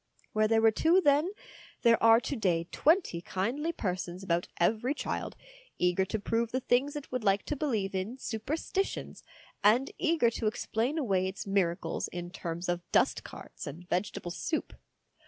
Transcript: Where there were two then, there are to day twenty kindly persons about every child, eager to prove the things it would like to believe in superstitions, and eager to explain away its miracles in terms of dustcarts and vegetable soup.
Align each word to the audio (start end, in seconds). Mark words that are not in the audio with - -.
Where 0.33 0.47
there 0.47 0.63
were 0.63 0.71
two 0.71 0.99
then, 0.99 1.31
there 1.83 2.01
are 2.01 2.19
to 2.21 2.35
day 2.35 2.63
twenty 2.71 3.21
kindly 3.21 3.71
persons 3.71 4.23
about 4.23 4.47
every 4.59 4.95
child, 4.95 5.35
eager 5.77 6.05
to 6.05 6.17
prove 6.17 6.51
the 6.51 6.59
things 6.59 6.95
it 6.95 7.11
would 7.11 7.23
like 7.23 7.43
to 7.43 7.55
believe 7.55 7.93
in 7.93 8.17
superstitions, 8.17 9.23
and 9.63 9.91
eager 9.99 10.31
to 10.31 10.47
explain 10.47 10.97
away 10.97 11.27
its 11.27 11.45
miracles 11.45 12.07
in 12.07 12.31
terms 12.31 12.67
of 12.67 12.81
dustcarts 12.91 13.67
and 13.67 13.87
vegetable 13.87 14.31
soup. 14.31 14.73